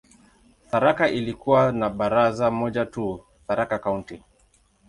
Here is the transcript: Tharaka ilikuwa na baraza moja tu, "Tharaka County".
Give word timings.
Tharaka 0.71 1.09
ilikuwa 1.09 1.71
na 1.71 1.89
baraza 1.89 2.51
moja 2.51 2.85
tu, 2.85 3.23
"Tharaka 3.47 3.79
County". 3.79 4.23